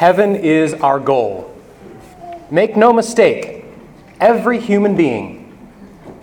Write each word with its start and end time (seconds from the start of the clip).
Heaven 0.00 0.34
is 0.34 0.72
our 0.72 0.98
goal. 0.98 1.54
Make 2.50 2.74
no 2.74 2.90
mistake, 2.90 3.66
every 4.18 4.58
human 4.58 4.96
being, 4.96 5.54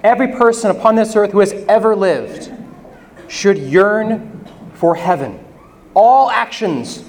every 0.03 0.29
person 0.29 0.71
upon 0.71 0.95
this 0.95 1.15
earth 1.15 1.31
who 1.31 1.41
has 1.41 1.53
ever 1.69 1.95
lived, 1.95 2.51
should 3.27 3.55
yearn 3.59 4.43
for 4.73 4.95
heaven. 4.95 5.37
All 5.93 6.31
actions, 6.31 7.03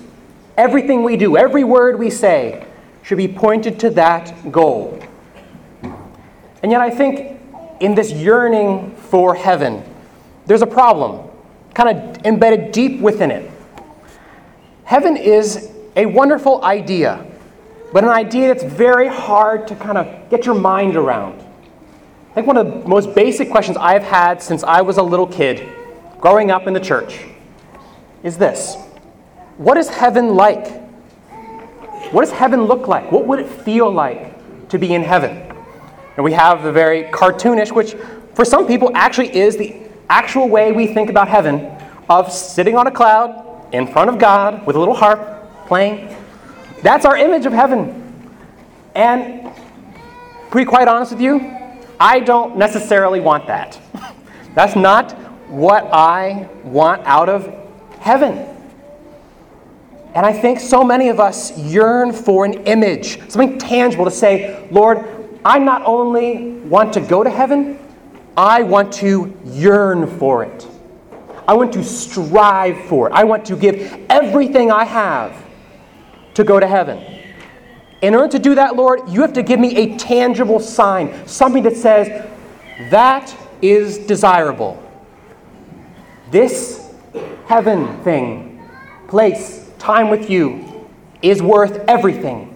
everything 0.58 1.04
we 1.04 1.16
do, 1.16 1.38
every 1.38 1.64
word 1.64 1.98
we 1.98 2.10
say, 2.10 2.66
should 3.02 3.16
be 3.16 3.28
pointed 3.28 3.80
to 3.80 3.88
that 3.92 4.52
goal. 4.52 5.02
And 6.62 6.70
yet, 6.70 6.82
I 6.82 6.90
think 6.90 7.40
in 7.80 7.94
this 7.94 8.12
yearning 8.12 8.94
for 8.94 9.34
heaven, 9.34 9.82
there's 10.44 10.60
a 10.60 10.66
problem, 10.66 11.30
kind 11.72 11.98
of 11.98 12.26
embedded 12.26 12.72
deep 12.72 13.00
within 13.00 13.30
it. 13.30 13.50
Heaven 14.84 15.16
is 15.16 15.72
a 15.98 16.06
wonderful 16.06 16.64
idea, 16.64 17.26
but 17.92 18.04
an 18.04 18.10
idea 18.10 18.54
that's 18.54 18.62
very 18.62 19.08
hard 19.08 19.66
to 19.66 19.74
kind 19.74 19.98
of 19.98 20.30
get 20.30 20.46
your 20.46 20.54
mind 20.54 20.94
around. 20.94 21.40
I 22.30 22.34
think 22.34 22.46
one 22.46 22.56
of 22.56 22.66
the 22.66 22.88
most 22.88 23.16
basic 23.16 23.50
questions 23.50 23.76
I've 23.76 24.04
had 24.04 24.40
since 24.40 24.62
I 24.62 24.80
was 24.80 24.98
a 24.98 25.02
little 25.02 25.26
kid, 25.26 25.68
growing 26.20 26.52
up 26.52 26.68
in 26.68 26.72
the 26.72 26.80
church, 26.80 27.18
is 28.22 28.38
this 28.38 28.76
What 29.56 29.76
is 29.76 29.88
heaven 29.88 30.36
like? 30.36 30.68
What 32.12 32.20
does 32.22 32.30
heaven 32.30 32.62
look 32.62 32.86
like? 32.86 33.10
What 33.10 33.26
would 33.26 33.40
it 33.40 33.48
feel 33.48 33.90
like 33.90 34.68
to 34.68 34.78
be 34.78 34.94
in 34.94 35.02
heaven? 35.02 35.52
And 36.16 36.24
we 36.24 36.32
have 36.32 36.62
the 36.62 36.70
very 36.70 37.04
cartoonish, 37.04 37.72
which 37.72 37.94
for 38.34 38.44
some 38.44 38.68
people 38.68 38.92
actually 38.94 39.36
is 39.36 39.56
the 39.56 39.82
actual 40.08 40.48
way 40.48 40.70
we 40.70 40.86
think 40.86 41.10
about 41.10 41.26
heaven 41.26 41.76
of 42.08 42.32
sitting 42.32 42.76
on 42.76 42.86
a 42.86 42.90
cloud 42.92 43.74
in 43.74 43.88
front 43.88 44.08
of 44.10 44.18
God 44.20 44.64
with 44.64 44.76
a 44.76 44.78
little 44.78 44.94
harp 44.94 45.37
playing. 45.68 46.16
That's 46.82 47.04
our 47.04 47.16
image 47.16 47.46
of 47.46 47.52
heaven. 47.52 48.04
And 48.94 49.54
to 50.50 50.56
be 50.56 50.64
quite 50.64 50.88
honest 50.88 51.12
with 51.12 51.20
you, 51.20 51.54
I 52.00 52.20
don't 52.20 52.56
necessarily 52.56 53.20
want 53.20 53.46
that. 53.46 53.78
That's 54.54 54.74
not 54.74 55.12
what 55.48 55.84
I 55.92 56.48
want 56.64 57.02
out 57.04 57.28
of 57.28 57.54
heaven. 58.00 58.46
And 60.14 60.24
I 60.24 60.32
think 60.32 60.58
so 60.58 60.82
many 60.82 61.10
of 61.10 61.20
us 61.20 61.56
yearn 61.58 62.12
for 62.12 62.44
an 62.44 62.54
image, 62.64 63.20
something 63.30 63.58
tangible 63.58 64.06
to 64.06 64.10
say, 64.10 64.66
Lord, 64.70 65.04
I 65.44 65.58
not 65.58 65.82
only 65.84 66.52
want 66.52 66.94
to 66.94 67.00
go 67.00 67.22
to 67.22 67.30
heaven, 67.30 67.78
I 68.36 68.62
want 68.62 68.92
to 68.94 69.36
yearn 69.44 70.18
for 70.18 70.44
it. 70.44 70.66
I 71.46 71.54
want 71.54 71.72
to 71.74 71.84
strive 71.84 72.78
for 72.86 73.08
it. 73.08 73.12
I 73.12 73.24
want 73.24 73.44
to 73.46 73.56
give 73.56 74.06
everything 74.08 74.70
I 74.70 74.84
have 74.84 75.47
to 76.38 76.44
go 76.44 76.60
to 76.60 76.68
heaven. 76.68 77.04
In 78.00 78.14
order 78.14 78.28
to 78.28 78.38
do 78.38 78.54
that, 78.54 78.76
Lord, 78.76 79.00
you 79.08 79.22
have 79.22 79.32
to 79.32 79.42
give 79.42 79.58
me 79.58 79.76
a 79.76 79.98
tangible 79.98 80.60
sign, 80.60 81.26
something 81.26 81.64
that 81.64 81.76
says, 81.76 82.06
that 82.92 83.36
is 83.60 83.98
desirable. 83.98 84.80
This 86.30 86.94
heaven 87.46 88.00
thing, 88.04 88.62
place, 89.08 89.68
time 89.80 90.10
with 90.10 90.30
you, 90.30 90.88
is 91.22 91.42
worth 91.42 91.84
everything. 91.88 92.54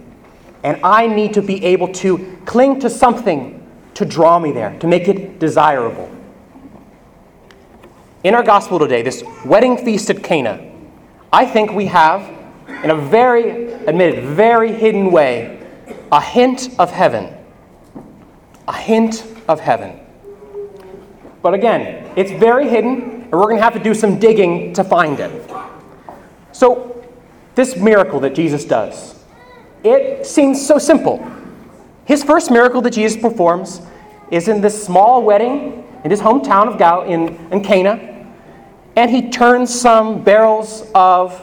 And 0.63 0.79
I 0.85 1.09
need 1.09 1.35
to 1.35 1.43
be 1.43 1.65
able 1.65 1.93
to 1.95 2.39
cling 2.45 2.79
to 2.81 2.89
something 2.89 3.69
to 3.95 4.05
draw 4.05 4.39
me 4.39 4.53
there, 4.53 4.79
to 4.79 4.87
make 4.87 5.09
it 5.09 5.41
desirable. 5.41 6.09
In 8.23 8.37
our 8.37 8.45
gospel 8.45 8.79
today, 8.79 9.03
this 9.03 9.25
wedding 9.45 9.77
feast 9.77 10.09
at 10.09 10.23
Cana, 10.23 10.71
I 11.33 11.47
think 11.47 11.73
we 11.73 11.87
have, 11.87 12.31
in 12.85 12.91
a 12.91 12.97
very, 12.97 13.72
admitted, 13.87 14.25
very 14.25 14.73
hidden 14.73 15.11
way, 15.11 15.67
a 16.11 16.21
hint 16.21 16.71
of 16.79 16.91
heaven. 16.91 17.35
A 18.69 18.73
hint 18.73 19.27
of 19.49 19.61
heaven. 19.61 19.99
But 21.43 21.55
again, 21.55 22.11
it's 22.17 22.31
very 22.31 22.69
hidden, 22.69 23.23
and 23.23 23.33
we're 23.33 23.45
going 23.45 23.57
to 23.57 23.63
have 23.63 23.75
to 23.75 23.83
do 23.83 23.95
some 23.95 24.19
digging 24.19 24.73
to 24.75 24.85
find 24.85 25.19
it. 25.19 25.51
So, 26.53 27.05
this 27.55 27.77
miracle 27.77 28.21
that 28.21 28.35
Jesus 28.35 28.65
does, 28.65 29.23
it 29.83 30.27
seems 30.27 30.65
so 30.65 30.79
simple. 30.79 31.27
His 32.05 32.23
first 32.23 32.51
miracle 32.51 32.81
that 32.83 32.93
Jesus 32.93 33.21
performs 33.21 33.83
is 34.31 34.49
in 34.49 34.61
this 34.61 34.85
small 34.85 35.23
wedding 35.23 35.83
in 36.05 36.11
his 36.11 36.21
hometown 36.21 36.69
of 36.69 36.79
Gal 36.79 37.03
in, 37.03 37.37
in 37.53 37.63
Cana, 37.63 38.27
and 38.97 39.11
he 39.11 39.31
turns 39.31 39.73
some 39.75 40.23
barrels 40.23 40.91
of 40.95 41.41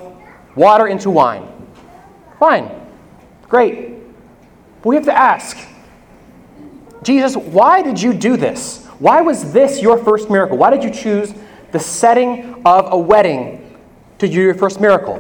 water 0.56 0.88
into 0.88 1.10
wine. 1.10 1.48
Fine, 2.40 2.72
great. 3.44 3.94
But 4.82 4.90
we 4.90 4.96
have 4.96 5.06
to 5.06 5.18
ask 5.18 5.58
Jesus, 7.04 7.36
why 7.36 7.82
did 7.82 8.02
you 8.02 8.14
do 8.14 8.38
this? 8.38 8.86
Why 9.00 9.22
was 9.22 9.54
this 9.54 9.82
your 9.82 9.98
first 9.98 10.30
miracle? 10.30 10.58
Why 10.58 10.70
did 10.70 10.84
you 10.84 10.92
choose 10.92 11.34
the 11.72 11.80
setting 11.80 12.62
of 12.66 12.92
a 12.92 12.98
wedding 12.98 13.78
to 14.18 14.28
do 14.28 14.34
your 14.34 14.56
first 14.56 14.82
miracle? 14.82 15.18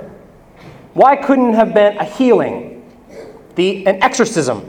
Why 0.94 1.16
couldn't 1.16 1.50
it 1.52 1.56
have 1.56 1.74
been 1.74 1.97
a 1.97 2.03
healing 2.03 2.69
the, 3.59 3.86
an 3.88 4.01
exorcism. 4.01 4.62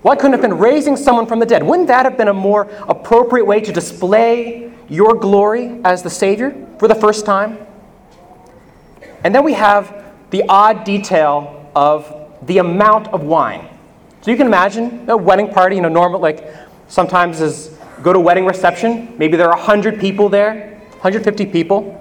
Why 0.00 0.16
couldn't 0.16 0.32
have 0.32 0.40
been 0.40 0.56
raising 0.56 0.96
someone 0.96 1.26
from 1.26 1.38
the 1.38 1.44
dead? 1.44 1.62
Wouldn't 1.62 1.88
that 1.88 2.06
have 2.06 2.16
been 2.16 2.28
a 2.28 2.32
more 2.32 2.62
appropriate 2.88 3.44
way 3.44 3.60
to 3.60 3.70
display 3.70 4.72
your 4.88 5.14
glory 5.14 5.80
as 5.84 6.02
the 6.02 6.08
Savior 6.08 6.56
for 6.78 6.88
the 6.88 6.94
first 6.94 7.26
time? 7.26 7.58
And 9.22 9.34
then 9.34 9.44
we 9.44 9.52
have 9.52 10.02
the 10.30 10.44
odd 10.48 10.84
detail 10.84 11.57
of 11.78 12.28
the 12.42 12.58
amount 12.58 13.06
of 13.08 13.22
wine. 13.22 13.64
So 14.22 14.32
you 14.32 14.36
can 14.36 14.48
imagine 14.48 15.08
a 15.08 15.16
wedding 15.16 15.48
party, 15.48 15.76
you 15.76 15.82
know, 15.82 15.88
normal, 15.88 16.18
like 16.18 16.52
sometimes 16.88 17.40
is 17.40 17.78
go 18.02 18.12
to 18.12 18.18
a 18.18 18.22
wedding 18.22 18.46
reception, 18.46 19.16
maybe 19.16 19.36
there 19.36 19.48
are 19.48 19.56
100 19.56 20.00
people 20.00 20.28
there, 20.28 20.80
150 21.02 21.46
people. 21.46 21.94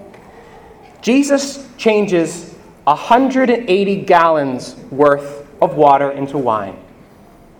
Jesus 1.03 1.67
changes 1.77 2.55
180 2.85 3.95
gallons 4.01 4.75
worth 4.89 5.45
of 5.61 5.75
water 5.75 6.09
into 6.09 6.39
wine. 6.39 6.75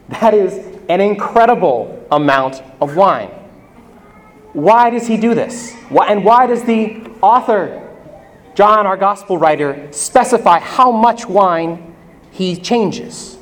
That 0.10 0.34
is 0.34 0.54
an 0.90 1.02
incredible 1.02 2.04
amount 2.10 2.64
of 2.82 2.96
wine. 2.96 3.30
Why 4.54 4.90
does 4.90 5.06
he 5.06 5.18
do 5.18 5.36
this? 5.36 5.76
Why, 5.90 6.08
and 6.08 6.26
why 6.26 6.48
does 6.48 6.64
the 6.64 7.12
author, 7.22 7.88
John, 8.56 8.88
our 8.88 8.98
gospel 8.98 9.38
writer, 9.38 9.88
specify 9.92 10.58
how 10.58 10.92
much 10.92 11.28
wine 11.28 11.87
he 12.38 12.56
changes? 12.56 13.38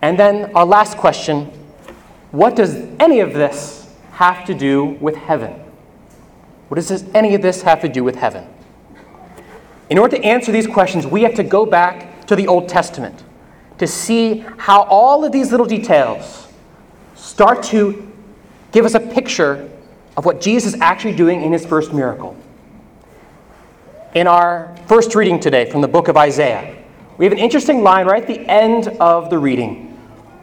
And 0.00 0.16
then 0.16 0.54
our 0.54 0.64
last 0.64 0.96
question 0.96 1.50
what 2.30 2.54
does 2.54 2.74
any 3.00 3.20
of 3.20 3.32
this 3.32 3.94
have 4.12 4.44
to 4.46 4.54
do 4.54 4.84
with 5.00 5.16
heaven? 5.16 5.52
What 6.68 6.76
does 6.76 7.04
any 7.14 7.34
of 7.34 7.42
this 7.42 7.62
have 7.62 7.80
to 7.80 7.88
do 7.88 8.04
with 8.04 8.16
heaven? 8.16 8.46
In 9.88 9.98
order 9.98 10.16
to 10.16 10.22
answer 10.22 10.52
these 10.52 10.66
questions, 10.66 11.06
we 11.06 11.22
have 11.22 11.34
to 11.34 11.42
go 11.42 11.64
back 11.64 12.26
to 12.26 12.36
the 12.36 12.46
Old 12.46 12.68
Testament 12.68 13.24
to 13.78 13.86
see 13.86 14.44
how 14.58 14.82
all 14.82 15.24
of 15.24 15.32
these 15.32 15.50
little 15.50 15.66
details 15.66 16.48
start 17.14 17.62
to 17.64 18.12
give 18.72 18.84
us 18.84 18.94
a 18.94 19.00
picture 19.00 19.68
of 20.16 20.24
what 20.24 20.40
Jesus 20.40 20.74
is 20.74 20.80
actually 20.80 21.14
doing 21.14 21.42
in 21.42 21.52
his 21.52 21.64
first 21.64 21.92
miracle. 21.92 22.36
In 24.14 24.26
our 24.26 24.76
first 24.86 25.14
reading 25.14 25.40
today 25.40 25.70
from 25.70 25.80
the 25.80 25.88
book 25.88 26.08
of 26.08 26.16
Isaiah, 26.16 26.76
we 27.18 27.24
have 27.24 27.32
an 27.32 27.38
interesting 27.38 27.82
line 27.82 28.06
right 28.06 28.22
at 28.22 28.28
the 28.28 28.40
end 28.40 28.88
of 29.00 29.30
the 29.30 29.38
reading 29.38 29.86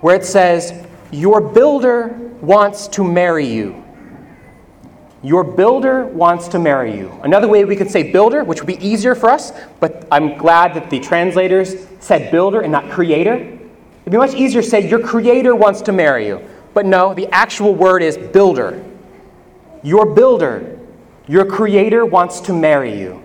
where 0.01 0.15
it 0.15 0.25
says, 0.25 0.85
Your 1.11 1.39
builder 1.39 2.07
wants 2.41 2.87
to 2.89 3.03
marry 3.03 3.45
you. 3.45 3.83
Your 5.21 5.43
builder 5.43 6.05
wants 6.05 6.49
to 6.49 6.59
marry 6.59 6.97
you. 6.97 7.09
Another 7.23 7.47
way 7.47 7.63
we 7.63 7.77
could 7.77 7.89
say 7.89 8.11
builder, 8.11 8.43
which 8.43 8.59
would 8.59 8.67
be 8.67 8.85
easier 8.85 9.15
for 9.15 9.29
us, 9.29 9.53
but 9.79 10.05
I'm 10.11 10.37
glad 10.37 10.73
that 10.73 10.89
the 10.89 10.99
translators 10.99 11.87
said 12.01 12.29
builder 12.29 12.61
and 12.61 12.71
not 12.71 12.89
creator. 12.89 13.35
It'd 13.35 14.11
be 14.11 14.17
much 14.17 14.33
easier 14.33 14.61
to 14.61 14.67
say 14.67 14.87
your 14.89 14.99
creator 14.99 15.55
wants 15.55 15.81
to 15.83 15.93
marry 15.93 16.27
you. 16.27 16.45
But 16.73 16.85
no, 16.85 17.13
the 17.13 17.27
actual 17.27 17.73
word 17.73 18.03
is 18.03 18.17
builder. 18.17 18.83
Your 19.81 20.13
builder, 20.13 20.77
your 21.27 21.45
creator 21.45 22.05
wants 22.05 22.41
to 22.41 22.53
marry 22.53 22.99
you. 22.99 23.23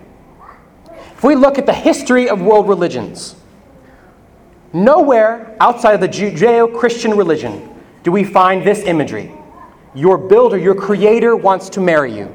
If 1.17 1.23
we 1.25 1.35
look 1.35 1.57
at 1.57 1.65
the 1.65 1.73
history 1.73 2.29
of 2.29 2.41
world 2.41 2.69
religions, 2.69 3.35
nowhere 4.73 5.55
outside 5.59 5.93
of 5.93 6.01
the 6.01 6.07
Judeo 6.07 6.77
Christian 6.77 7.15
religion 7.15 7.69
do 8.03 8.11
we 8.11 8.23
find 8.23 8.65
this 8.65 8.79
imagery. 8.83 9.31
Your 9.95 10.17
builder, 10.17 10.57
your 10.57 10.75
creator 10.75 11.35
wants 11.35 11.69
to 11.69 11.81
marry 11.81 12.15
you. 12.15 12.33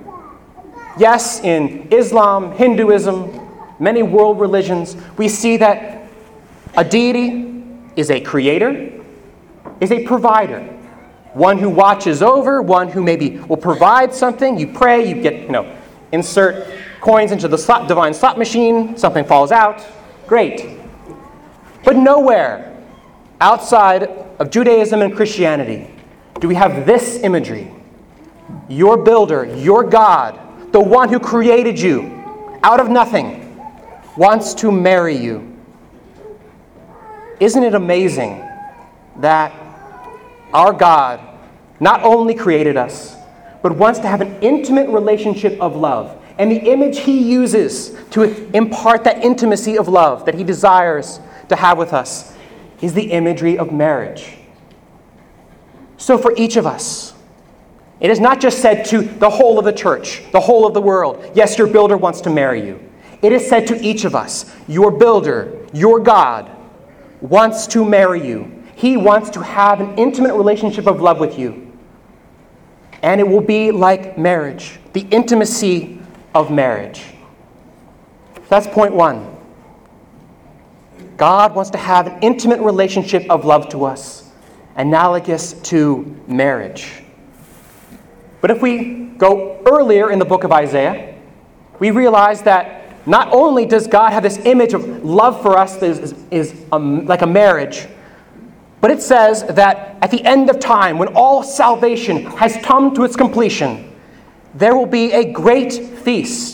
Yes, 0.99 1.41
in 1.41 1.89
Islam, 1.93 2.53
Hinduism, 2.53 3.41
many 3.79 4.03
world 4.03 4.41
religions, 4.41 4.97
we 5.17 5.29
see 5.29 5.57
that 5.59 6.09
a 6.77 6.85
deity 6.85 7.65
is 7.97 8.11
a 8.11 8.21
creator, 8.21 8.93
is 9.81 9.93
a 9.93 10.05
provider. 10.05 10.61
One 11.33 11.59
who 11.59 11.69
watches 11.69 12.23
over, 12.23 12.63
one 12.63 12.89
who 12.89 13.03
maybe 13.03 13.39
will 13.39 13.57
provide 13.57 14.15
something. 14.15 14.59
You 14.59 14.69
pray, 14.69 15.09
you 15.09 15.21
get, 15.21 15.43
you 15.43 15.49
know, 15.49 15.77
insert 16.13 16.69
coins 17.01 17.33
into 17.33 17.49
the 17.49 17.59
slot, 17.59 17.89
divine 17.89 18.15
slot 18.15 18.39
machine, 18.39 18.97
something 18.97 19.25
falls 19.25 19.53
out. 19.53 19.85
Great. 20.27 20.79
But 21.85 21.97
nowhere 21.97 22.75
outside 23.41 24.05
of 24.39 24.51
Judaism 24.51 25.03
and 25.03 25.15
Christianity 25.15 25.91
do 26.41 26.49
we 26.49 26.55
have 26.55 26.87
this 26.87 27.23
imagery. 27.23 27.71
Your 28.69 28.97
builder, 28.97 29.45
your 29.57 29.85
God, 29.85 30.39
the 30.73 30.81
one 30.81 31.09
who 31.09 31.21
created 31.21 31.79
you 31.79 32.59
out 32.63 32.81
of 32.81 32.89
nothing, 32.89 33.61
wants 34.17 34.55
to 34.55 34.73
marry 34.73 35.17
you. 35.17 35.57
Isn't 37.41 37.63
it 37.63 37.75
amazing 37.75 38.49
that 39.17 39.53
our 40.53 40.73
God 40.73 41.21
not 41.81 42.03
only 42.03 42.35
created 42.35 42.77
us, 42.77 43.17
but 43.63 43.77
wants 43.77 43.99
to 44.01 44.07
have 44.07 44.21
an 44.21 44.41
intimate 44.43 44.89
relationship 44.89 45.61
of 45.61 45.77
love? 45.77 46.21
And 46.39 46.51
the 46.51 46.71
image 46.71 47.01
he 47.01 47.21
uses 47.23 47.97
to 48.11 48.23
impart 48.57 49.05
that 49.05 49.25
intimacy 49.25 49.79
of 49.79 49.89
love 49.89 50.25
that 50.27 50.35
he 50.35 50.45
desires 50.45 51.21
to 51.49 51.57
have 51.57 51.79
with 51.79 51.93
us 51.93 52.35
is 52.81 52.95
the 52.95 53.13
imagery 53.13 53.59
of 53.59 53.73
marriage. 53.73 54.37
So, 55.97 56.19
for 56.19 56.35
each 56.37 56.57
of 56.57 56.67
us, 56.67 57.15
it 58.01 58.11
is 58.11 58.21
not 58.21 58.41
just 58.41 58.59
said 58.59 58.85
to 58.87 59.03
the 59.03 59.31
whole 59.31 59.59
of 59.59 59.65
the 59.65 59.73
church, 59.73 60.23
the 60.33 60.41
whole 60.41 60.67
of 60.67 60.75
the 60.75 60.81
world, 60.81 61.31
yes, 61.35 61.57
your 61.57 61.67
builder 61.67 61.97
wants 61.97 62.21
to 62.23 62.31
marry 62.31 62.67
you. 62.67 62.81
It 63.23 63.33
is 63.33 63.49
said 63.49 63.67
to 63.69 63.81
each 63.83 64.05
of 64.05 64.15
us, 64.15 64.55
your 64.69 64.91
builder, 64.91 65.67
your 65.73 66.01
God, 66.01 66.51
wants 67.23 67.67
to 67.69 67.85
marry 67.85 68.27
you. 68.27 68.63
He 68.75 68.97
wants 68.97 69.31
to 69.31 69.43
have 69.43 69.81
an 69.81 69.97
intimate 69.97 70.35
relationship 70.35 70.87
of 70.87 71.01
love 71.01 71.21
with 71.21 71.39
you. 71.39 71.73
And 73.03 73.21
it 73.21 73.27
will 73.27 73.41
be 73.41 73.71
like 73.71 74.19
marriage, 74.19 74.79
the 74.93 75.07
intimacy 75.11 76.01
of 76.35 76.51
marriage. 76.51 77.05
That's 78.49 78.67
point 78.67 78.95
one. 78.95 79.34
God 81.17 81.55
wants 81.55 81.71
to 81.71 81.79
have 81.79 82.07
an 82.07 82.19
intimate 82.23 82.61
relationship 82.61 83.25
of 83.31 83.45
love 83.45 83.69
to 83.71 83.85
us, 83.85 84.31
analogous 84.77 85.53
to 85.65 86.17
marriage. 86.27 87.03
But 88.41 88.51
if 88.51 88.61
we 88.61 89.07
go 89.17 89.63
earlier 89.67 90.11
in 90.11 90.19
the 90.19 90.25
book 90.25 90.45
of 90.45 90.53
Isaiah, 90.53 91.15
we 91.79 91.91
realize 91.91 92.43
that 92.43 93.07
not 93.07 93.33
only 93.33 93.67
does 93.67 93.87
God 93.87 94.13
have 94.13 94.23
this 94.23 94.39
image 94.39 94.75
of 94.75 95.05
love 95.05 95.41
for 95.43 95.59
us 95.59 95.77
that 95.77 95.91
is, 95.91 96.15
is 96.31 96.55
um, 96.73 97.07
like 97.07 97.23
a 97.23 97.27
marriage, 97.27 97.87
but 98.81 98.91
it 98.91 99.03
says 99.03 99.45
that 99.45 99.97
at 100.03 100.11
the 100.11 100.23
end 100.25 100.51
of 100.51 100.61
time, 100.61 100.99
when 100.99 101.09
all 101.09 101.43
salvation 101.43 102.25
has 102.25 102.57
come 102.63 102.95
to 102.95 103.05
its 103.05 103.17
completion, 103.17 103.91
there 104.55 104.77
will 104.77 104.87
be 104.87 105.13
a 105.13 105.33
great 105.33 105.73
feast 105.73 106.54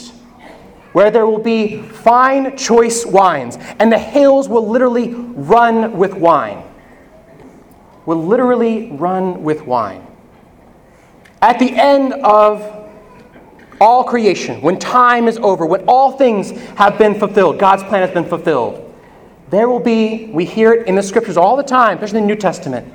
where 0.92 1.10
there 1.10 1.26
will 1.26 1.38
be 1.38 1.82
fine, 1.82 2.56
choice 2.56 3.06
wines, 3.06 3.58
and 3.78 3.92
the 3.92 3.98
hills 3.98 4.48
will 4.48 4.68
literally 4.68 5.14
run 5.14 5.96
with 5.96 6.14
wine. 6.14 6.62
Will 8.06 8.24
literally 8.24 8.90
run 8.92 9.42
with 9.42 9.62
wine. 9.66 10.06
At 11.42 11.58
the 11.58 11.70
end 11.70 12.12
of 12.12 12.88
all 13.80 14.04
creation, 14.04 14.60
when 14.60 14.78
time 14.78 15.28
is 15.28 15.38
over, 15.38 15.64
when 15.64 15.84
all 15.86 16.12
things 16.12 16.50
have 16.76 16.98
been 16.98 17.18
fulfilled, 17.18 17.58
God's 17.58 17.82
plan 17.84 18.02
has 18.02 18.10
been 18.10 18.26
fulfilled, 18.26 18.86
there 19.48 19.68
will 19.68 19.80
be, 19.80 20.26
we 20.26 20.44
hear 20.44 20.72
it 20.72 20.86
in 20.86 20.94
the 20.94 21.02
scriptures 21.02 21.36
all 21.36 21.56
the 21.56 21.62
time, 21.62 21.96
especially 21.96 22.18
in 22.18 22.24
the 22.24 22.34
New 22.34 22.40
Testament, 22.40 22.92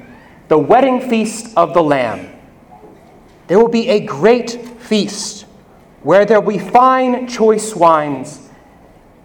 the 0.47 0.57
wedding 0.57 1.09
feast 1.09 1.55
of 1.57 1.73
the 1.73 1.81
Lamb. 1.81 2.29
There 3.47 3.59
will 3.59 3.67
be 3.67 3.89
a 3.89 3.99
great 3.99 4.51
feast 4.79 5.44
where 6.05 6.23
there 6.23 6.39
will 6.39 6.51
be 6.51 6.59
fine, 6.59 7.27
choice 7.27 7.75
wines, 7.75 8.47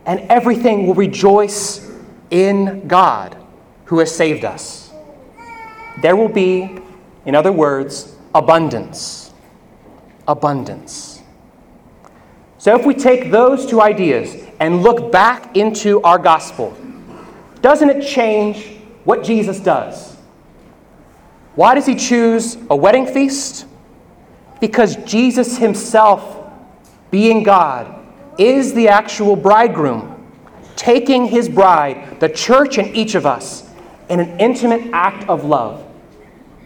and 0.06 0.18
everything 0.30 0.86
will 0.86 0.94
rejoice 0.94 1.92
in 2.30 2.88
God 2.88 3.36
who 3.84 3.98
has 3.98 4.10
saved 4.10 4.46
us. 4.46 4.90
There 6.00 6.16
will 6.16 6.30
be, 6.30 6.78
in 7.26 7.34
other 7.34 7.52
words, 7.52 8.16
abundance. 8.34 9.30
Abundance. 10.26 11.20
So 12.56 12.74
if 12.74 12.86
we 12.86 12.94
take 12.94 13.30
those 13.30 13.66
two 13.66 13.82
ideas 13.82 14.42
and 14.58 14.82
look 14.82 15.12
back 15.12 15.54
into 15.58 16.00
our 16.00 16.18
gospel, 16.18 16.74
doesn't 17.60 17.90
it 17.90 18.06
change 18.06 18.78
what 19.04 19.22
Jesus 19.22 19.60
does? 19.60 20.16
Why 21.56 21.74
does 21.74 21.84
he 21.84 21.94
choose 21.94 22.56
a 22.70 22.74
wedding 22.74 23.04
feast? 23.06 23.66
Because 24.62 24.96
Jesus 25.04 25.58
himself 25.58 26.38
being 27.10 27.42
God, 27.42 27.96
is 28.38 28.72
the 28.74 28.88
actual 28.88 29.36
bridegroom, 29.36 30.16
taking 30.76 31.26
his 31.26 31.48
bride, 31.48 32.20
the 32.20 32.28
church 32.28 32.78
and 32.78 32.94
each 32.96 33.14
of 33.14 33.26
us, 33.26 33.68
in 34.08 34.20
an 34.20 34.40
intimate 34.40 34.90
act 34.92 35.28
of 35.28 35.44
love. 35.44 35.86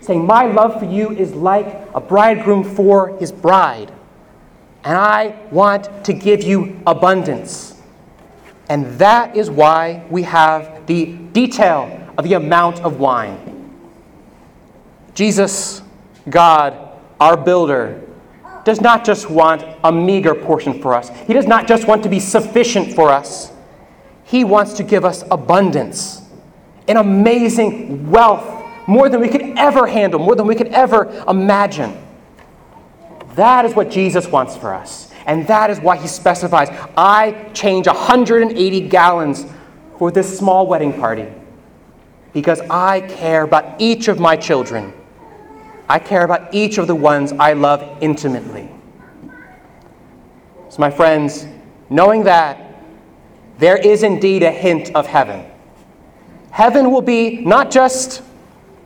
Saying, 0.00 0.26
My 0.26 0.46
love 0.46 0.78
for 0.78 0.86
you 0.86 1.10
is 1.10 1.34
like 1.34 1.66
a 1.94 2.00
bridegroom 2.00 2.62
for 2.62 3.16
his 3.18 3.32
bride. 3.32 3.90
And 4.84 4.96
I 4.96 5.36
want 5.50 6.04
to 6.04 6.12
give 6.12 6.42
you 6.42 6.80
abundance. 6.86 7.80
And 8.68 8.98
that 8.98 9.36
is 9.36 9.50
why 9.50 10.04
we 10.10 10.22
have 10.22 10.86
the 10.86 11.06
detail 11.06 12.12
of 12.16 12.24
the 12.24 12.34
amount 12.34 12.80
of 12.80 12.98
wine. 12.98 13.50
Jesus, 15.14 15.82
God, 16.28 16.76
our 17.20 17.36
builder, 17.36 18.02
does 18.64 18.80
not 18.80 19.04
just 19.04 19.28
want 19.30 19.64
a 19.84 19.92
meager 19.92 20.34
portion 20.34 20.80
for 20.80 20.94
us. 20.94 21.10
He 21.26 21.32
does 21.32 21.46
not 21.46 21.68
just 21.68 21.86
want 21.86 22.02
to 22.02 22.08
be 22.08 22.20
sufficient 22.20 22.94
for 22.94 23.10
us. 23.10 23.52
He 24.24 24.44
wants 24.44 24.72
to 24.74 24.82
give 24.82 25.04
us 25.04 25.22
abundance, 25.30 26.22
an 26.88 26.96
amazing 26.96 28.10
wealth, 28.10 28.62
more 28.86 29.08
than 29.08 29.20
we 29.20 29.28
could 29.28 29.42
ever 29.56 29.86
handle, 29.86 30.18
more 30.18 30.34
than 30.34 30.46
we 30.46 30.54
could 30.54 30.68
ever 30.68 31.06
imagine. 31.28 31.96
That 33.34 33.64
is 33.64 33.74
what 33.74 33.90
Jesus 33.90 34.26
wants 34.28 34.56
for 34.56 34.72
us. 34.72 35.10
And 35.26 35.46
that 35.46 35.70
is 35.70 35.80
why 35.80 35.96
he 35.96 36.06
specifies 36.06 36.68
I 36.96 37.50
change 37.54 37.86
180 37.86 38.88
gallons 38.88 39.46
for 39.98 40.10
this 40.10 40.38
small 40.38 40.66
wedding 40.66 40.92
party 40.92 41.26
because 42.32 42.60
I 42.68 43.00
care 43.00 43.42
about 43.42 43.80
each 43.80 44.08
of 44.08 44.18
my 44.18 44.36
children. 44.36 44.92
I 45.88 45.98
care 45.98 46.24
about 46.24 46.54
each 46.54 46.78
of 46.78 46.86
the 46.86 46.94
ones 46.94 47.32
I 47.32 47.52
love 47.52 47.98
intimately. 48.00 48.68
So, 50.70 50.80
my 50.80 50.90
friends, 50.90 51.46
knowing 51.90 52.24
that 52.24 52.82
there 53.58 53.76
is 53.76 54.02
indeed 54.02 54.42
a 54.42 54.50
hint 54.50 54.94
of 54.94 55.06
heaven, 55.06 55.44
heaven 56.50 56.90
will 56.90 57.02
be 57.02 57.44
not 57.44 57.70
just, 57.70 58.22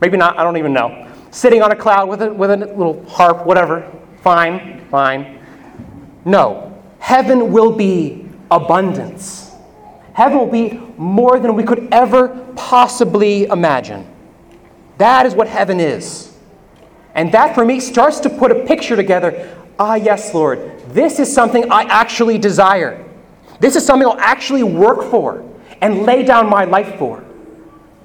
maybe 0.00 0.17
not, 0.17 0.38
I 0.38 0.43
don't 0.43 0.57
even 0.57 0.73
know, 0.73 1.09
sitting 1.31 1.62
on 1.62 1.73
a 1.73 1.76
cloud 1.76 2.09
with 2.09 2.23
a, 2.23 2.33
with 2.33 2.50
a 2.50 2.57
little 2.57 3.05
harp, 3.09 3.47
whatever, 3.47 3.90
fine, 4.23 4.85
fine. 4.90 5.38
No, 6.25 6.83
heaven 6.99 7.52
will 7.52 7.73
be 7.73 8.28
abundance. 8.50 9.52
Heaven 10.12 10.38
will 10.38 10.50
be 10.50 10.81
more 10.97 11.38
than 11.38 11.55
we 11.55 11.62
could 11.62 11.88
ever 11.93 12.28
possibly 12.57 13.45
imagine. 13.45 14.07
That 14.99 15.26
is 15.26 15.35
what 15.35 15.47
heaven 15.47 15.78
is. 15.78 16.28
And 17.15 17.33
that 17.33 17.55
for 17.55 17.65
me 17.65 17.81
starts 17.81 18.21
to 18.21 18.31
put 18.31 18.50
a 18.50 18.65
picture 18.65 18.97
together. 18.97 19.57
Ah, 19.79 19.95
yes, 19.95 20.35
Lord, 20.35 20.81
this 20.88 21.19
is 21.19 21.33
something 21.33 21.71
I 21.71 21.83
actually 21.85 22.38
desire. 22.38 23.05
This 23.61 23.77
is 23.77 23.85
something 23.85 24.07
I'll 24.07 24.19
actually 24.19 24.62
work 24.62 25.11
for 25.11 25.45
and 25.81 26.03
lay 26.03 26.23
down 26.25 26.49
my 26.49 26.65
life 26.65 26.99
for. 26.99 27.25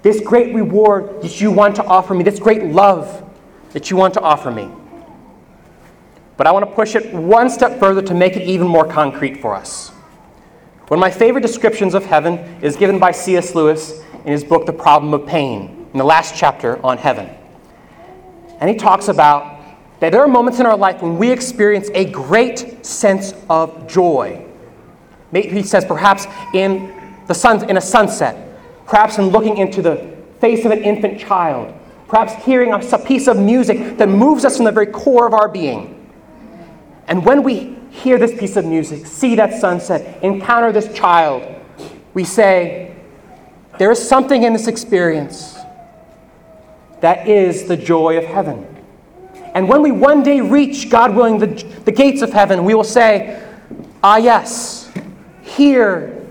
This 0.01 0.19
great 0.19 0.53
reward 0.53 1.22
that 1.22 1.39
you 1.39 1.51
want 1.51 1.75
to 1.77 1.83
offer 1.83 2.13
me, 2.13 2.24
this 2.24 2.39
great 2.39 2.63
love 2.65 3.24
that 3.72 3.89
you 3.89 3.98
want 3.98 4.13
to 4.15 4.22
offer 4.22 4.51
me. 4.51 4.69
But 6.36 6.48
I 6.48 6.51
want 6.51 6.67
to 6.67 6.75
push 6.75 6.95
it 6.95 7.13
one 7.13 7.50
step 7.50 7.79
further 7.79 8.01
to 8.01 8.13
make 8.13 8.36
it 8.36 8.43
even 8.43 8.67
more 8.67 8.86
concrete 8.86 9.39
for 9.39 9.55
us. 9.55 9.89
One 10.88 10.98
of 10.98 11.01
my 11.01 11.12
favorite 11.12 11.41
descriptions 11.41 11.93
of 11.93 12.05
heaven 12.05 12.38
is 12.62 12.75
given 12.75 13.00
by 13.00 13.12
C.S. 13.12 13.55
Lewis 13.55 14.01
in 14.25 14.31
his 14.31 14.43
book, 14.43 14.65
The 14.65 14.74
Problem 14.74 15.13
of 15.13 15.25
Pain, 15.25 15.88
in 15.93 15.98
the 15.98 16.03
last 16.03 16.36
chapter 16.36 16.83
on 16.86 16.98
heaven. 16.98 17.29
And 18.63 18.70
he 18.70 18.77
talks 18.77 19.10
about 19.10 19.60
that 20.00 20.13
there 20.13 20.22
are 20.22 20.27
moments 20.27 20.62
in 20.62 20.65
our 20.65 20.77
life 20.77 21.01
when 21.01 21.17
we 21.17 21.29
experience 21.29 21.89
a 21.93 22.05
great 22.05 22.86
sense 22.86 23.34
of 23.50 23.89
joy. 23.89 24.41
He 25.34 25.63
says, 25.63 25.84
perhaps 25.84 26.27
in, 26.53 26.93
the 27.27 27.34
sun, 27.34 27.70
in 27.70 27.75
a 27.75 27.82
sunset, 27.82 28.58
perhaps 28.86 29.17
in 29.17 29.25
looking 29.25 29.58
into 29.58 29.82
the 29.82 30.15
face 30.39 30.63
of 30.63 30.72
an 30.72 30.82
infant 30.82 31.20
child, 31.20 31.77
perhaps 32.08 32.41
hearing 32.46 32.72
a 32.72 32.79
piece 33.00 33.27
of 33.27 33.38
music 33.38 33.98
that 33.98 34.08
moves 34.08 34.46
us 34.46 34.55
from 34.55 34.63
the 34.63 34.72
very 34.72 34.88
core 34.88 35.27
of 35.27 35.34
our 35.34 35.50
being. 35.50 36.10
And 37.10 37.25
when 37.25 37.43
we 37.43 37.75
hear 37.89 38.17
this 38.17 38.32
piece 38.39 38.55
of 38.55 38.63
music, 38.63 39.05
see 39.05 39.36
that 39.36 39.60
sunset, 39.60 40.24
encounter 40.24 40.72
this 40.72 40.93
child, 40.93 41.43
we 42.13 42.24
say, 42.24 42.96
there 43.77 43.91
is 43.91 44.01
something 44.01 44.43
in 44.43 44.53
this 44.53 44.67
experience 44.67 45.58
that 47.03 47.27
is 47.27 47.65
the 47.65 47.75
joy 47.75 48.17
of 48.17 48.24
heaven. 48.24 48.65
And 49.53 49.67
when 49.67 49.81
we 49.81 49.91
one 49.91 50.24
day 50.24 50.39
reach, 50.39 50.89
God 50.89 51.13
willing, 51.13 51.38
the, 51.38 51.48
the 51.83 51.91
gates 51.91 52.22
of 52.22 52.31
heaven, 52.31 52.63
we 52.63 52.74
will 52.74 52.86
say, 52.86 53.45
Ah, 54.01 54.15
yes, 54.15 54.89
here 55.41 56.25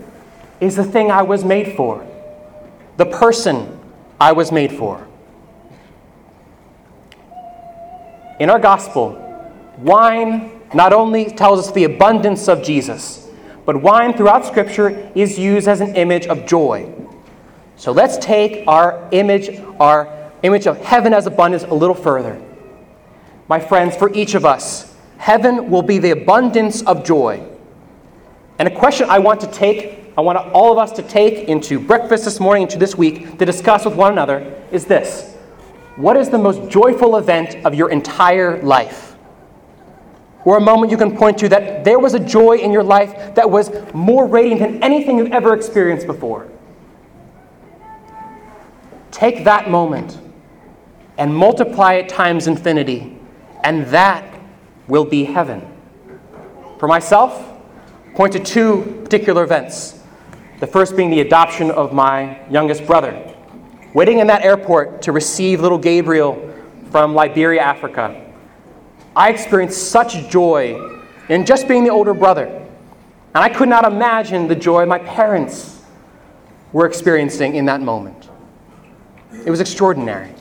is 0.59 0.75
the 0.75 0.83
thing 0.83 1.11
I 1.11 1.21
was 1.21 1.45
made 1.45 1.75
for. 1.75 2.03
the 2.97 3.05
person 3.05 3.79
I 4.19 4.31
was 4.31 4.51
made 4.51 4.71
for. 4.71 5.07
In 8.39 8.49
our 8.49 8.59
gospel, 8.59 9.19
wine 9.77 10.59
not 10.73 10.91
only 10.91 11.25
tells 11.25 11.67
us 11.67 11.71
the 11.73 11.83
abundance 11.83 12.47
of 12.47 12.63
Jesus, 12.63 13.29
but 13.63 13.79
wine 13.79 14.13
throughout 14.17 14.43
Scripture 14.43 15.11
is 15.13 15.37
used 15.37 15.67
as 15.67 15.81
an 15.81 15.95
image 15.95 16.25
of 16.25 16.47
joy. 16.47 16.91
So 17.75 17.91
let's 17.91 18.17
take 18.17 18.67
our 18.67 19.07
image, 19.11 19.59
our 19.79 20.22
image 20.43 20.67
of 20.67 20.77
heaven 20.83 21.13
as 21.13 21.25
abundance 21.25 21.63
a 21.63 21.73
little 21.73 21.95
further. 21.95 22.39
My 23.47 23.59
friends, 23.59 23.95
for 23.95 24.13
each 24.13 24.35
of 24.35 24.45
us, 24.45 24.95
heaven 25.17 25.69
will 25.69 25.81
be 25.81 25.97
the 25.97 26.11
abundance 26.11 26.81
of 26.83 27.03
joy. 27.03 27.43
And 28.59 28.67
a 28.67 28.75
question 28.75 29.09
I 29.09 29.19
want 29.19 29.41
to 29.41 29.47
take, 29.47 29.99
I 30.17 30.21
want 30.21 30.37
all 30.53 30.71
of 30.71 30.77
us 30.77 30.91
to 30.93 31.01
take 31.01 31.47
into 31.47 31.79
breakfast 31.79 32.25
this 32.25 32.39
morning, 32.39 32.63
into 32.63 32.77
this 32.77 32.95
week, 32.95 33.39
to 33.39 33.45
discuss 33.45 33.85
with 33.85 33.95
one 33.95 34.11
another 34.11 34.61
is 34.71 34.85
this 34.85 35.35
What 35.95 36.17
is 36.17 36.29
the 36.29 36.37
most 36.37 36.69
joyful 36.69 37.17
event 37.17 37.65
of 37.65 37.73
your 37.73 37.89
entire 37.89 38.61
life? 38.61 39.13
or 40.45 40.57
a 40.57 40.61
moment 40.61 40.91
you 40.91 40.97
can 40.97 41.15
point 41.15 41.37
to 41.37 41.49
that 41.49 41.83
there 41.83 41.99
was 41.99 42.13
a 42.13 42.19
joy 42.19 42.57
in 42.57 42.71
your 42.71 42.83
life 42.83 43.35
that 43.35 43.49
was 43.49 43.71
more 43.93 44.27
radiant 44.27 44.59
than 44.59 44.83
anything 44.83 45.17
you've 45.17 45.31
ever 45.31 45.53
experienced 45.53 46.05
before. 46.05 46.49
Take 49.11 49.45
that 49.45 49.69
moment 49.69 50.19
and 51.23 51.33
multiply 51.33 51.93
it 51.93 52.09
times 52.09 52.47
infinity, 52.47 53.17
and 53.63 53.85
that 53.85 54.37
will 54.89 55.05
be 55.05 55.23
heaven. 55.23 55.65
For 56.79 56.85
myself, 56.85 57.61
point 58.13 58.33
to 58.33 58.39
two 58.39 58.99
particular 59.05 59.45
events. 59.45 60.01
The 60.59 60.67
first 60.67 60.97
being 60.97 61.09
the 61.09 61.21
adoption 61.21 61.71
of 61.71 61.93
my 61.93 62.45
youngest 62.51 62.85
brother. 62.85 63.33
Waiting 63.93 64.19
in 64.19 64.27
that 64.27 64.43
airport 64.43 65.01
to 65.03 65.13
receive 65.13 65.61
little 65.61 65.77
Gabriel 65.77 66.53
from 66.91 67.15
Liberia, 67.15 67.61
Africa 67.61 68.33
I 69.15 69.29
experienced 69.29 69.91
such 69.91 70.29
joy 70.29 70.99
in 71.29 71.45
just 71.45 71.69
being 71.69 71.85
the 71.85 71.91
older 71.91 72.13
brother. 72.13 72.47
And 72.47 73.43
I 73.45 73.47
could 73.47 73.69
not 73.69 73.85
imagine 73.85 74.49
the 74.49 74.55
joy 74.55 74.85
my 74.85 74.99
parents 74.99 75.81
were 76.73 76.85
experiencing 76.85 77.55
in 77.55 77.63
that 77.67 77.79
moment. 77.79 78.29
It 79.45 79.51
was 79.51 79.61
extraordinary. 79.61 80.33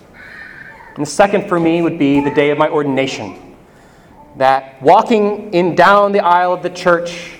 And 0.94 1.06
the 1.06 1.10
second 1.10 1.48
for 1.48 1.58
me 1.58 1.82
would 1.82 1.98
be 1.98 2.20
the 2.20 2.30
day 2.30 2.50
of 2.50 2.58
my 2.58 2.68
ordination. 2.68 3.56
That 4.36 4.80
walking 4.82 5.52
in 5.52 5.74
down 5.74 6.12
the 6.12 6.20
aisle 6.20 6.52
of 6.52 6.62
the 6.62 6.70
church 6.70 7.32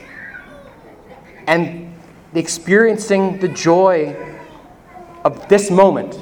and 1.47 1.95
experiencing 2.35 3.39
the 3.39 3.49
joy 3.49 4.17
of 5.25 5.49
this 5.49 5.71
moment, 5.71 6.13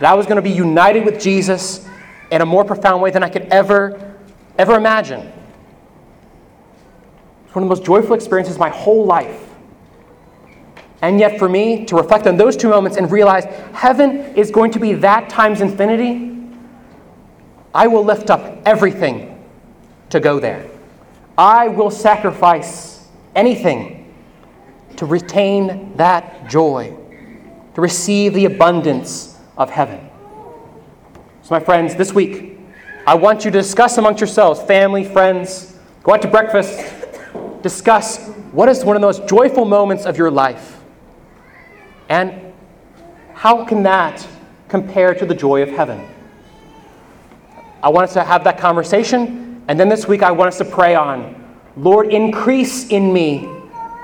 that 0.00 0.10
I 0.10 0.14
was 0.14 0.26
going 0.26 0.36
to 0.36 0.42
be 0.42 0.50
united 0.50 1.04
with 1.04 1.20
Jesus 1.20 1.86
in 2.30 2.40
a 2.40 2.46
more 2.46 2.64
profound 2.64 3.02
way 3.02 3.10
than 3.10 3.22
I 3.22 3.28
could 3.28 3.44
ever 3.44 4.14
ever 4.58 4.74
imagine. 4.74 5.20
It's 7.44 7.54
one 7.54 7.62
of 7.62 7.68
the 7.68 7.74
most 7.74 7.84
joyful 7.84 8.14
experiences 8.14 8.56
of 8.56 8.60
my 8.60 8.70
whole 8.70 9.04
life. 9.04 9.42
And 11.02 11.20
yet, 11.20 11.38
for 11.38 11.48
me, 11.48 11.84
to 11.86 11.96
reflect 11.96 12.26
on 12.26 12.36
those 12.36 12.56
two 12.56 12.68
moments 12.68 12.96
and 12.96 13.10
realize 13.10 13.44
heaven 13.74 14.34
is 14.34 14.50
going 14.50 14.70
to 14.72 14.80
be 14.80 14.94
that 14.94 15.28
times 15.28 15.60
infinity, 15.60 16.35
I 17.76 17.88
will 17.88 18.06
lift 18.06 18.30
up 18.30 18.62
everything 18.64 19.38
to 20.08 20.18
go 20.18 20.40
there. 20.40 20.66
I 21.36 21.68
will 21.68 21.90
sacrifice 21.90 23.06
anything 23.34 24.14
to 24.96 25.04
retain 25.04 25.94
that 25.98 26.48
joy, 26.48 26.96
to 27.74 27.80
receive 27.82 28.32
the 28.32 28.46
abundance 28.46 29.38
of 29.58 29.68
heaven. 29.68 30.08
So, 31.42 31.50
my 31.50 31.60
friends, 31.60 31.94
this 31.96 32.14
week, 32.14 32.58
I 33.06 33.14
want 33.14 33.44
you 33.44 33.50
to 33.50 33.58
discuss 33.58 33.98
amongst 33.98 34.22
yourselves, 34.22 34.62
family, 34.62 35.04
friends, 35.04 35.78
go 36.02 36.14
out 36.14 36.22
to 36.22 36.28
breakfast, 36.28 36.82
discuss 37.60 38.26
what 38.52 38.70
is 38.70 38.86
one 38.86 38.96
of 38.96 39.02
the 39.02 39.06
most 39.06 39.28
joyful 39.28 39.66
moments 39.66 40.06
of 40.06 40.16
your 40.16 40.30
life. 40.30 40.80
And 42.08 42.54
how 43.34 43.66
can 43.66 43.82
that 43.82 44.26
compare 44.68 45.14
to 45.14 45.26
the 45.26 45.34
joy 45.34 45.60
of 45.60 45.68
heaven? 45.68 46.15
I 47.82 47.88
want 47.88 48.04
us 48.04 48.14
to 48.14 48.24
have 48.24 48.44
that 48.44 48.58
conversation, 48.58 49.64
and 49.68 49.78
then 49.78 49.88
this 49.88 50.08
week 50.08 50.22
I 50.22 50.30
want 50.30 50.48
us 50.48 50.58
to 50.58 50.64
pray 50.64 50.94
on 50.94 51.34
Lord, 51.76 52.12
increase 52.12 52.88
in 52.88 53.12
me 53.12 53.48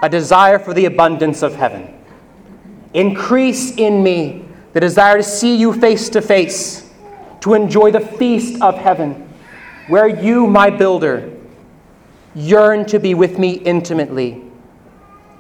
a 0.03 0.09
desire 0.09 0.59
for 0.59 0.75
the 0.75 0.85
abundance 0.85 1.43
of 1.43 1.55
heaven. 1.55 1.95
Increase 2.93 3.77
in 3.77 4.03
me 4.03 4.45
the 4.75 4.81
desire 4.81 5.17
to 5.17 5.23
see 5.23 5.57
you 5.57 5.73
face 5.73 6.11
to 6.11 6.21
face 6.21 6.91
to 7.43 7.55
enjoy 7.55 7.91
the 7.91 8.01
feast 8.01 8.63
of 8.63 8.77
heaven, 8.77 9.29
where 9.89 10.07
you, 10.07 10.47
my 10.47 10.71
builder, 10.71 11.33
yearn 12.35 12.87
to 12.87 13.01
be 13.01 13.15
with 13.15 13.39
me 13.39 13.55
intimately, 13.55 14.41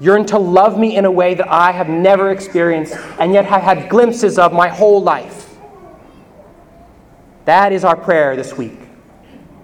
yearn 0.00 0.26
to 0.26 0.38
love 0.38 0.78
me 0.78 0.96
in 0.96 1.04
a 1.04 1.10
way 1.10 1.34
that 1.34 1.48
I 1.48 1.70
have 1.70 1.88
never 1.88 2.30
experienced 2.32 2.94
and 3.20 3.32
yet 3.32 3.44
have 3.44 3.62
had 3.62 3.88
glimpses 3.88 4.36
of 4.36 4.52
my 4.52 4.68
whole 4.68 5.00
life. 5.00 5.41
That 7.44 7.72
is 7.72 7.84
our 7.84 7.96
prayer 7.96 8.36
this 8.36 8.56
week. 8.56 8.78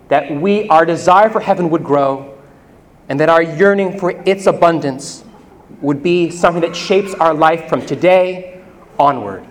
That 0.08 0.30
we, 0.30 0.68
our 0.68 0.84
desire 0.84 1.30
for 1.30 1.40
heaven 1.40 1.70
would 1.70 1.84
grow, 1.84 2.38
and 3.08 3.20
that 3.20 3.28
our 3.28 3.42
yearning 3.42 3.98
for 3.98 4.10
its 4.26 4.46
abundance 4.46 5.24
would 5.80 6.02
be 6.02 6.30
something 6.30 6.62
that 6.62 6.74
shapes 6.74 7.14
our 7.14 7.34
life 7.34 7.68
from 7.68 7.84
today 7.86 8.62
onward. 8.98 9.46